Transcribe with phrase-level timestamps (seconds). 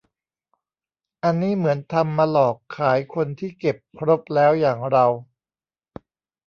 [1.23, 5.05] อันนี้เหมือนทำมาหลอกขายคนที่เก็บครบแล้วอย่างเรา